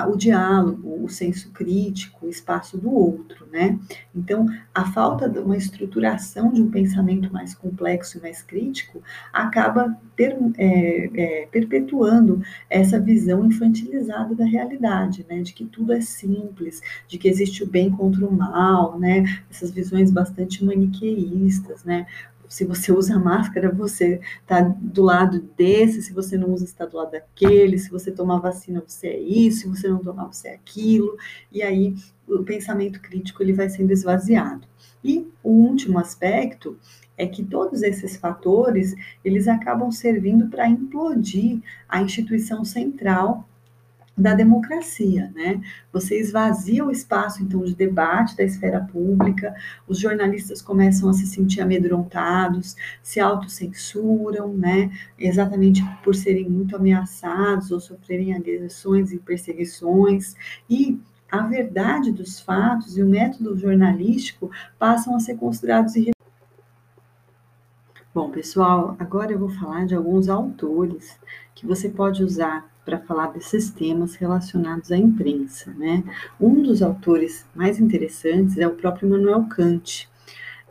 [0.10, 3.80] o diálogo, o senso crítico, o espaço do outro, né?
[4.14, 4.46] Então,
[4.76, 9.98] a falta de uma estruturação de um pensamento mais complexo e mais crítico acaba
[10.58, 15.42] é, é, perpetuando essa visão infantilizada da realidade, né?
[15.42, 19.24] De que tudo é simples, de que existe o bem contra o mal, né?
[19.50, 22.06] Essas visões bastante maniqueístas, né?
[22.48, 26.98] Se você usa máscara, você está do lado desse, se você não usa, está do
[26.98, 30.56] lado daquele, se você tomar vacina, você é isso, se você não tomar, você é
[30.56, 31.18] aquilo,
[31.52, 31.96] e aí
[32.28, 34.68] o pensamento crítico ele vai sendo esvaziado.
[35.04, 36.78] E o último aspecto
[37.18, 43.47] é que todos esses fatores, eles acabam servindo para implodir a instituição central
[44.18, 45.62] da democracia, né?
[45.94, 49.56] Você esvazia o espaço então de debate da esfera pública,
[49.88, 54.92] os jornalistas começam a se sentir amedrontados, se autocensuram, né?
[55.20, 60.36] Exatamente por serem muito ameaçados ou sofrerem agressões e perseguições
[60.68, 61.00] e
[61.30, 64.50] a verdade dos fatos e o método jornalístico
[64.80, 65.94] passam a ser considerados
[68.16, 71.20] Bom, pessoal, agora eu vou falar de alguns autores
[71.54, 76.06] que você pode usar para falar desses temas relacionados à imprensa, né?
[76.40, 80.10] Um dos autores mais interessantes é o próprio Immanuel Kant,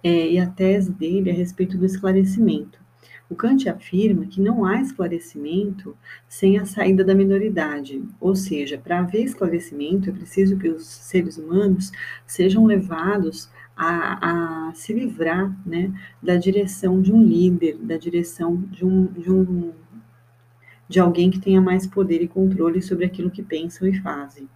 [0.03, 2.81] é, e a tese dele é a respeito do esclarecimento.
[3.29, 5.95] O Kant afirma que não há esclarecimento
[6.27, 11.37] sem a saída da minoridade, ou seja, para haver esclarecimento é preciso que os seres
[11.37, 11.93] humanos
[12.27, 18.87] sejam levados a, a, se livrar né, da direção de um líder, da direção de
[18.87, 19.73] um, de um
[20.89, 24.49] de alguém que tenha mais poder e controle sobre aquilo que pensam e fazem.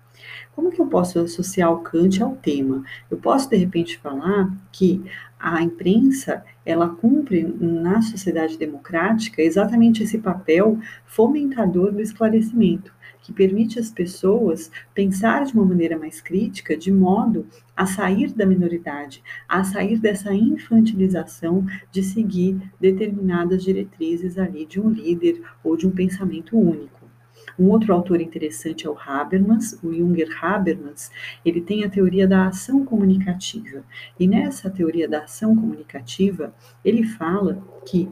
[0.54, 2.84] Como que eu posso associar o Kant ao tema?
[3.10, 5.02] Eu posso de repente falar que
[5.38, 13.78] a imprensa ela cumpre na sociedade democrática exatamente esse papel fomentador do esclarecimento que permite
[13.78, 19.62] às pessoas pensar de uma maneira mais crítica, de modo a sair da minoridade, a
[19.64, 26.58] sair dessa infantilização de seguir determinadas diretrizes ali de um líder ou de um pensamento
[26.58, 27.00] único.
[27.58, 31.10] Um outro autor interessante é o Habermas, o Junger Habermas,
[31.44, 33.84] ele tem a teoria da ação comunicativa.
[34.18, 36.54] E nessa teoria da ação comunicativa,
[36.84, 38.08] ele fala que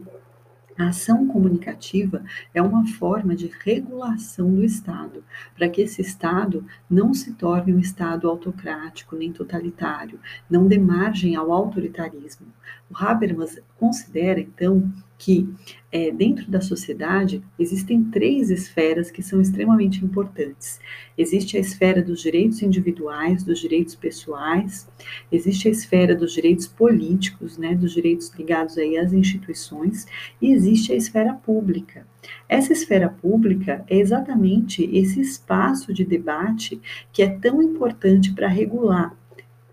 [0.79, 5.21] a ação comunicativa é uma forma de regulação do Estado,
[5.53, 11.35] para que esse Estado não se torne um Estado autocrático nem totalitário, não dê margem
[11.35, 12.47] ao autoritarismo.
[12.89, 14.89] O Habermas considera, então,
[15.19, 15.53] que
[15.91, 20.79] é, dentro da sociedade existem três esferas que são extremamente importantes.
[21.17, 24.87] Existe a esfera dos direitos individuais, dos direitos pessoais,
[25.29, 30.07] existe a esfera dos direitos políticos, né, dos direitos ligados aí às instituições,
[30.41, 32.07] e existe a esfera pública.
[32.47, 36.79] Essa esfera pública é exatamente esse espaço de debate
[37.11, 39.13] que é tão importante para regular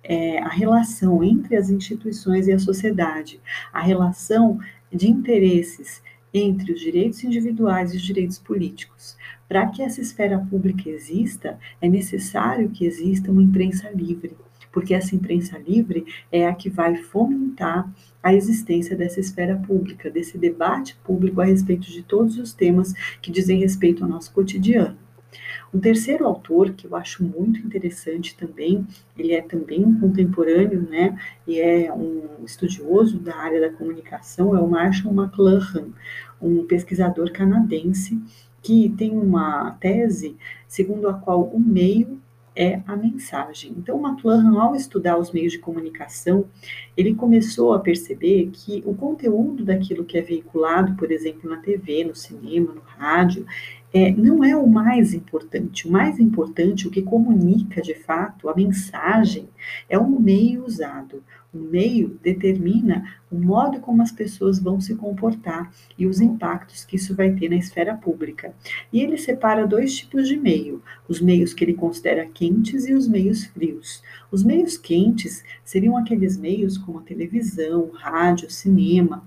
[0.08, 3.40] é, a relação entre as instituições e a sociedade,
[3.72, 4.58] a relação
[4.92, 9.16] de interesses entre os direitos individuais e os direitos políticos.
[9.48, 14.36] Para que essa esfera pública exista, é necessário que exista uma imprensa livre,
[14.72, 17.90] porque essa imprensa livre é a que vai fomentar
[18.22, 23.30] a existência dessa esfera pública, desse debate público a respeito de todos os temas que
[23.30, 25.05] dizem respeito ao nosso cotidiano.
[25.72, 28.86] Um terceiro autor que eu acho muito interessante também,
[29.18, 34.68] ele é também contemporâneo, né, e é um estudioso da área da comunicação, é o
[34.68, 35.88] Marshall McLuhan,
[36.40, 38.20] um pesquisador canadense
[38.62, 40.36] que tem uma tese
[40.66, 42.20] segundo a qual o meio
[42.56, 43.74] é a mensagem.
[43.76, 46.46] Então, McLuhan, ao estudar os meios de comunicação,
[46.96, 52.04] ele começou a perceber que o conteúdo daquilo que é veiculado, por exemplo, na TV,
[52.04, 53.46] no cinema, no rádio,
[53.96, 55.88] é, não é o mais importante.
[55.88, 59.48] O mais importante, o que comunica de fato, a mensagem,
[59.88, 61.24] é o meio usado.
[61.54, 66.96] O meio determina o modo como as pessoas vão se comportar e os impactos que
[66.96, 68.54] isso vai ter na esfera pública.
[68.92, 73.08] E ele separa dois tipos de meio: os meios que ele considera quentes e os
[73.08, 74.02] meios frios.
[74.30, 79.26] Os meios quentes seriam aqueles meios como a televisão, rádio, cinema,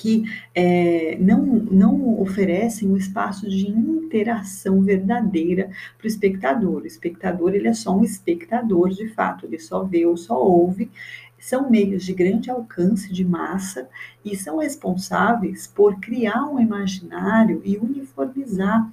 [0.00, 0.22] que
[0.54, 6.82] é, não, não oferecem um espaço de interação verdadeira para o espectador.
[6.82, 10.88] O espectador ele é só um espectador de fato, ele só vê ou só ouve.
[11.36, 13.88] São meios de grande alcance de massa
[14.24, 18.88] e são responsáveis por criar um imaginário e uniformizar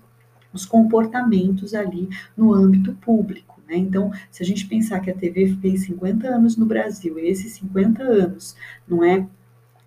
[0.52, 3.62] os comportamentos ali no âmbito público.
[3.68, 3.78] Né?
[3.78, 7.54] Então, se a gente pensar que a TV fez 50 anos no Brasil, e esses
[7.54, 8.56] 50 anos
[8.88, 9.28] não é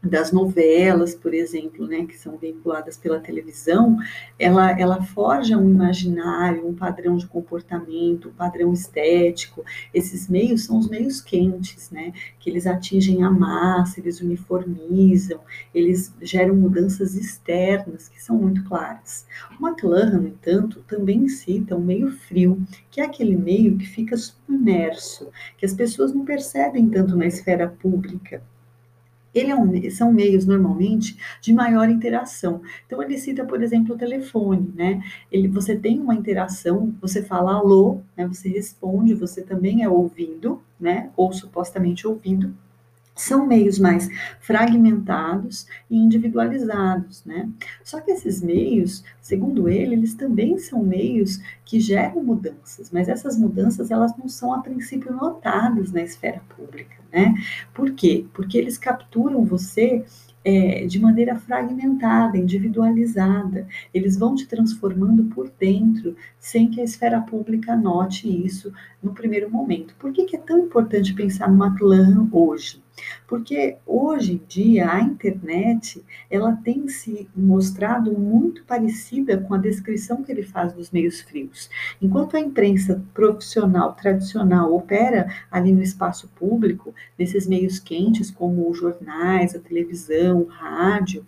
[0.02, 3.98] das novelas, por exemplo, né, que são veiculadas pela televisão,
[4.38, 9.64] ela, ela forja um imaginário, um padrão de comportamento, um padrão estético.
[9.92, 15.40] Esses meios são os meios quentes, né, que eles atingem a massa, eles uniformizam,
[15.74, 19.26] eles geram mudanças externas que são muito claras.
[19.60, 24.16] O McLuhan, no entanto, também cita um meio frio, que é aquele meio que fica
[24.16, 28.42] submerso, que as pessoas não percebem tanto na esfera pública,
[29.34, 32.62] ele é um, são meios normalmente de maior interação.
[32.86, 35.02] Então ele cita, por exemplo, o telefone, né?
[35.30, 38.26] Ele, você tem uma interação, você fala alô, né?
[38.26, 41.10] Você responde, você também é ouvido, né?
[41.16, 42.54] Ou supostamente ouvido
[43.18, 44.08] são meios mais
[44.40, 47.48] fragmentados e individualizados, né?
[47.82, 53.36] Só que esses meios, segundo ele, eles também são meios que geram mudanças, mas essas
[53.36, 57.34] mudanças elas não são a princípio notadas na esfera pública, né?
[57.74, 58.24] Por quê?
[58.32, 60.04] Porque eles capturam você
[60.44, 63.66] é, de maneira fragmentada, individualizada.
[63.92, 69.50] Eles vão te transformando por dentro, sem que a esfera pública note isso no primeiro
[69.50, 69.94] momento.
[69.98, 72.80] Por que, que é tão importante pensar numa clã hoje?
[73.26, 80.22] Porque hoje em dia a internet ela tem se mostrado muito parecida com a descrição
[80.22, 81.70] que ele faz dos meios frios.
[82.00, 88.78] Enquanto a imprensa profissional tradicional opera ali no espaço público, nesses meios quentes como os
[88.78, 91.26] jornais, a televisão, o rádio,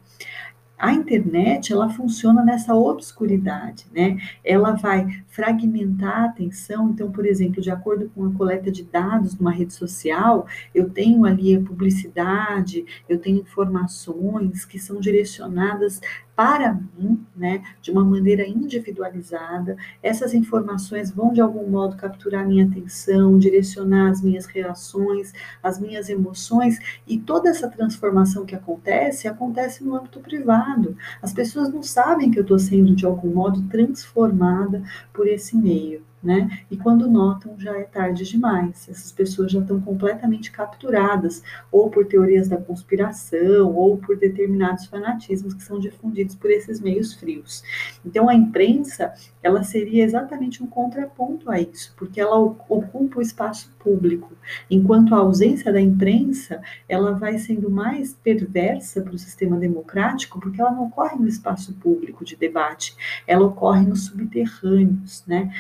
[0.81, 4.17] a internet, ela funciona nessa obscuridade, né?
[4.43, 6.89] Ela vai fragmentar a atenção.
[6.89, 11.27] Então, por exemplo, de acordo com a coleta de dados numa rede social, eu tenho
[11.27, 16.01] ali a publicidade, eu tenho informações que são direcionadas
[16.41, 19.77] para mim, né, de uma maneira individualizada.
[20.03, 26.09] Essas informações vão de algum modo capturar minha atenção, direcionar as minhas reações, as minhas
[26.09, 30.97] emoções e toda essa transformação que acontece acontece no âmbito privado.
[31.21, 34.83] As pessoas não sabem que eu estou sendo de algum modo transformada
[35.13, 36.65] por esse meio né?
[36.71, 38.89] E quando notam, já é tarde demais.
[38.89, 41.43] Essas pessoas já estão completamente capturadas,
[41.73, 47.15] ou por teorias da conspiração, ou por determinados fanatismos que são difundidos por esses meios
[47.15, 47.63] frios.
[48.05, 49.13] Então, a imprensa,
[49.43, 54.33] ela seria exatamente um contraponto a isso, porque ela ocupa o espaço público,
[54.71, 60.61] enquanto a ausência da imprensa, ela vai sendo mais perversa para o sistema democrático, porque
[60.61, 62.95] ela não ocorre no espaço público de debate,
[63.27, 65.53] ela ocorre nos subterrâneos, né?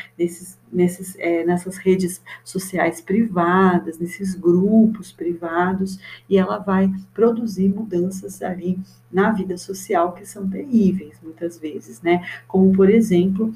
[0.72, 5.98] Nesses é, nessas redes sociais privadas, nesses grupos privados,
[6.28, 8.78] e ela vai produzir mudanças ali
[9.10, 12.24] na vida social que são terríveis, muitas vezes, né?
[12.46, 13.52] Como, por exemplo,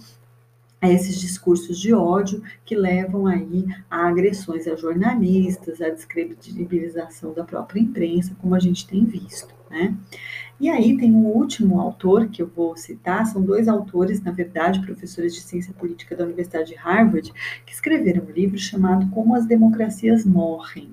[0.82, 7.80] esses discursos de ódio que levam aí a agressões a jornalistas, a descredibilização da própria
[7.80, 9.94] imprensa, como a gente tem visto, né?
[10.64, 14.80] E aí tem um último autor que eu vou citar, são dois autores, na verdade,
[14.80, 17.30] professores de ciência política da Universidade de Harvard,
[17.66, 20.88] que escreveram um livro chamado Como as Democracias Morrem.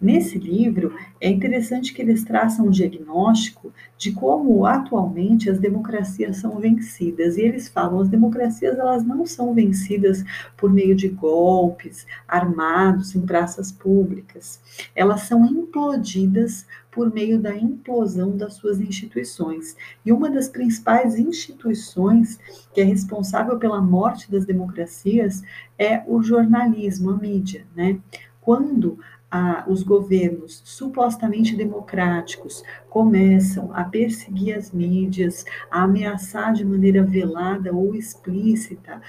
[0.00, 6.58] Nesse livro, é interessante que eles traçam um diagnóstico de como atualmente as democracias são
[6.58, 7.36] vencidas.
[7.36, 10.22] E eles falam, as democracias elas não são vencidas
[10.56, 14.60] por meio de golpes armados em praças públicas.
[14.94, 16.66] Elas são implodidas
[16.96, 19.76] por meio da implosão das suas instituições.
[20.02, 22.38] E uma das principais instituições
[22.72, 25.42] que é responsável pela morte das democracias
[25.78, 28.00] é o jornalismo, a mídia, né?
[28.40, 28.98] Quando
[29.30, 37.74] a, os governos supostamente democráticos começam a perseguir as mídias, a ameaçar de maneira velada
[37.74, 39.02] ou explícita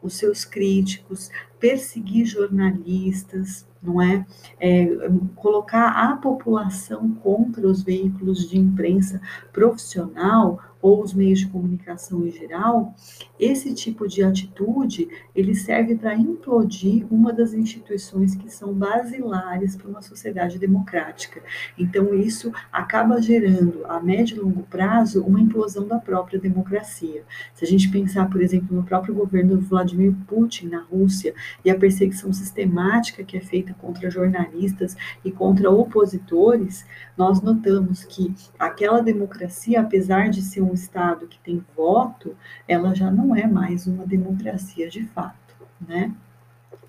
[0.00, 1.30] os seus críticos,
[1.60, 4.24] perseguir jornalistas, não é?
[4.58, 4.88] é?
[5.36, 9.20] Colocar a população contra os veículos de imprensa
[9.52, 12.94] profissional ou os meios de comunicação em geral,
[13.40, 19.88] esse tipo de atitude ele serve para implodir uma das instituições que são basilares para
[19.88, 21.42] uma sociedade democrática.
[21.78, 27.24] Então isso acaba gerando a médio e longo prazo uma implosão da própria democracia.
[27.54, 31.70] Se a gente pensar, por exemplo, no próprio governo do Vladimir Putin na Rússia e
[31.70, 36.84] a perseguição sistemática que é feita contra jornalistas e contra opositores,
[37.16, 42.36] nós notamos que aquela democracia, apesar de ser um Estado que tem voto,
[42.68, 46.12] ela já não é mais uma democracia de fato, né?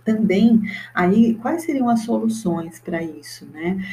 [0.03, 0.61] Também,
[0.93, 3.83] aí, quais seriam as soluções para isso, né?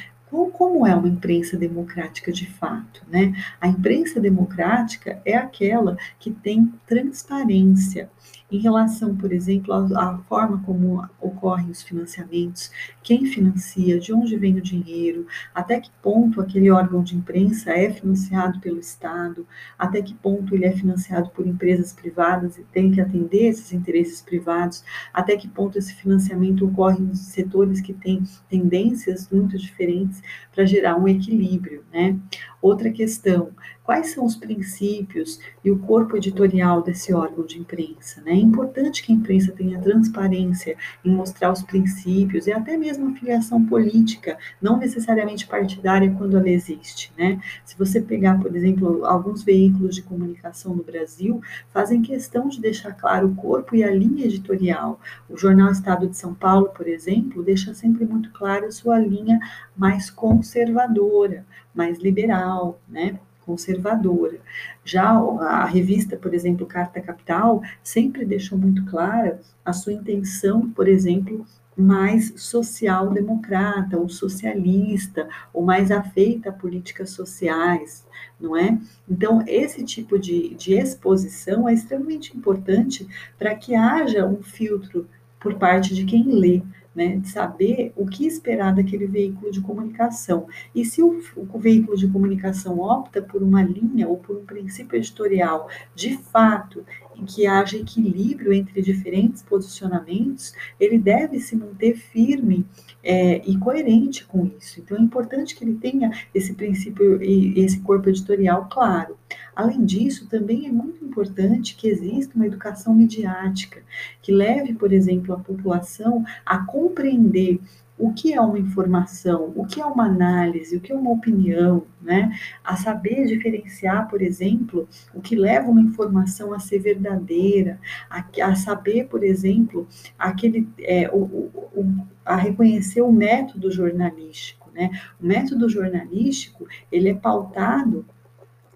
[0.53, 3.35] como é uma imprensa democrática de fato, né?
[3.61, 8.11] A imprensa democrática é aquela que tem transparência,
[8.53, 12.71] em relação, por exemplo, à, forma como ocorrem os financiamentos,
[13.03, 17.91] quem financia, de onde vem o dinheiro, até que ponto aquele órgão de imprensa é
[17.91, 19.47] financiado pelo Estado,
[19.79, 24.21] até que ponto ele é financiado por empresas privadas e tem que atender esses interesses
[24.21, 24.85] privados,
[25.15, 30.23] até que ponto esse financiamento ocorre nos setores que têm tendências muito diferentes
[30.55, 32.19] para gerar um equilíbrio, né?
[32.61, 33.51] Outra questão,
[33.83, 38.21] quais são os princípios e o corpo editorial desse órgão de imprensa?
[38.23, 38.33] Né?
[38.33, 43.15] É importante que a imprensa tenha transparência em mostrar os princípios e até mesmo a
[43.15, 47.13] filiação política, não necessariamente partidária quando ela existe.
[47.19, 47.41] Né?
[47.65, 51.41] Se você pegar, por exemplo, alguns veículos de comunicação no Brasil,
[51.73, 55.01] fazem questão de deixar claro o corpo e a linha editorial.
[55.29, 59.41] O Jornal Estado de São Paulo, por exemplo, deixa sempre muito claro sua linha
[59.77, 63.19] mais conservadora, mais liberal, né?
[63.45, 64.39] Conservadora.
[64.85, 70.89] Já a revista, por exemplo, Carta Capital, sempre deixou muito clara a sua intenção, por
[70.89, 78.07] exemplo, mais social-democrata, ou socialista, ou mais afeita a políticas sociais,
[78.39, 78.79] não é?
[79.09, 83.07] Então, esse tipo de, de exposição é extremamente importante
[83.39, 85.09] para que haja um filtro
[85.41, 86.63] por parte de quem lê,
[86.95, 90.47] né, de saber o que esperar daquele veículo de comunicação.
[90.75, 94.97] E se o, o, veículo de comunicação opta por uma linha ou por um princípio
[94.97, 96.85] editorial de fato
[97.17, 102.67] em que haja equilíbrio entre diferentes posicionamentos, ele deve se manter firme
[103.03, 104.81] é, e coerente com isso.
[104.81, 109.17] Então é importante que ele tenha esse princípio e esse corpo editorial claro.
[109.55, 113.83] Além disso, também é muito importante que exista uma educação midiática
[114.23, 117.61] que leve, por exemplo, a população a compreender
[117.99, 121.85] o que é uma informação, o que é uma análise, o que é uma opinião,
[122.01, 122.33] né?
[122.65, 127.79] A saber diferenciar, por exemplo, o que leva uma informação a ser verdadeira,
[128.11, 129.87] a, a saber, por exemplo,
[130.19, 134.91] aquele, é, o, o, a reconhecer o método jornalístico, né?
[135.21, 138.05] O método jornalístico ele é pautado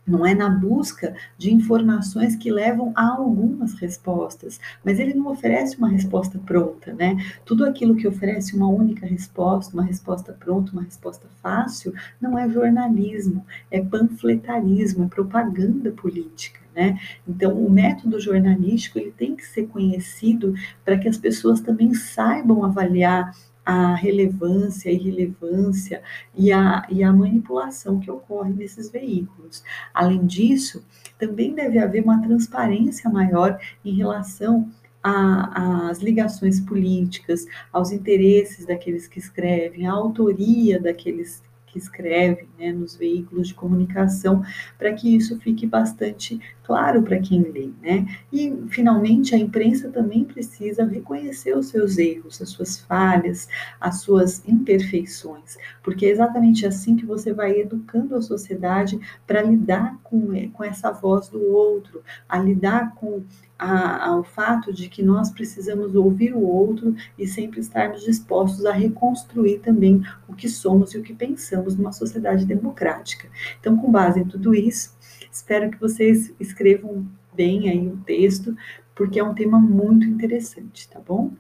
[0.07, 5.76] não é na busca de informações que levam a algumas respostas, mas ele não oferece
[5.76, 7.16] uma resposta pronta, né?
[7.44, 12.48] Tudo aquilo que oferece uma única resposta, uma resposta pronta, uma resposta fácil, não é
[12.48, 16.61] jornalismo, é panfletarismo, é propaganda política.
[16.74, 16.98] Né?
[17.26, 20.54] Então, o método jornalístico ele tem que ser conhecido
[20.84, 23.34] para que as pessoas também saibam avaliar
[23.67, 26.01] a relevância, a irrelevância
[26.33, 29.64] e a, e a manipulação que ocorre nesses veículos.
[29.93, 30.85] Além disso,
[31.19, 34.71] também deve haver uma transparência maior em relação
[35.03, 41.43] às ligações políticas, aos interesses daqueles que escrevem, à autoria daqueles
[41.77, 44.43] que né, nos veículos de comunicação,
[44.79, 48.07] para que isso fique bastante claro para quem lê, né?
[48.33, 53.49] E, finalmente, a imprensa também precisa reconhecer os seus erros, as suas falhas,
[53.81, 59.99] as suas imperfeições, porque é exatamente assim que você vai educando a sociedade para lidar
[60.03, 63.22] com, com essa voz do outro, a lidar com
[63.59, 68.72] a, ao fato de que nós precisamos ouvir o outro e sempre estarmos dispostos a
[68.72, 73.28] reconstruir também o que somos e o que pensamos numa sociedade democrática.
[73.59, 74.96] Então, com base em tudo isso,
[75.36, 78.57] Espero que vocês escrevam bem aí o texto,
[78.94, 81.30] porque é um tema muito interessante, tá bom?